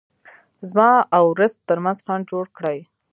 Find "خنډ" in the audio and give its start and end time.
2.05-2.23